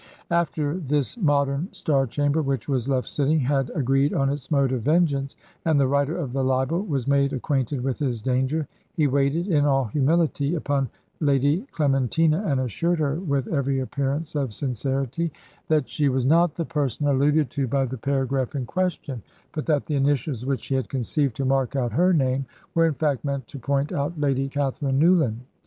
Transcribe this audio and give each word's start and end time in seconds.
After 0.31 0.77
this 0.79 1.15
modern 1.15 1.69
star 1.73 2.07
chamber, 2.07 2.41
which 2.41 2.67
was 2.67 2.89
left 2.89 3.07
sitting, 3.07 3.39
had 3.41 3.69
agreed 3.75 4.15
on 4.15 4.31
its 4.31 4.49
mode 4.49 4.71
of 4.71 4.81
vengeance, 4.81 5.35
and 5.63 5.79
the 5.79 5.85
writer 5.85 6.17
of 6.17 6.33
the 6.33 6.41
libel 6.41 6.81
was 6.81 7.07
made 7.07 7.33
acquainted 7.33 7.81
with 7.83 7.99
his 7.99 8.19
danger, 8.19 8.67
he 8.95 9.05
waited, 9.05 9.47
in 9.47 9.63
all 9.63 9.85
humility, 9.85 10.55
upon 10.55 10.89
Lady 11.19 11.67
Clementina, 11.71 12.41
and 12.47 12.59
assured 12.59 12.97
her, 12.97 13.19
with 13.19 13.47
every 13.49 13.77
appearance 13.79 14.33
of 14.33 14.55
sincerity, 14.55 15.31
"That 15.67 15.87
she 15.87 16.09
was 16.09 16.25
not 16.25 16.55
the 16.55 16.65
person 16.65 17.05
alluded 17.05 17.51
to 17.51 17.67
by 17.67 17.85
the 17.85 17.99
paragraph 17.99 18.55
in 18.55 18.65
question, 18.65 19.21
but 19.51 19.67
that 19.67 19.85
the 19.85 19.97
initials 19.97 20.47
which 20.47 20.61
she 20.63 20.73
had 20.73 20.89
conceived 20.89 21.35
to 21.35 21.45
mark 21.45 21.75
out 21.75 21.91
her 21.91 22.11
name, 22.11 22.47
were, 22.73 22.87
in 22.87 22.95
fact, 22.95 23.23
meant 23.23 23.47
to 23.49 23.59
point 23.59 23.91
out 23.91 24.19
Lady 24.19 24.49
Catherine 24.49 24.97
Newland." 24.97 25.41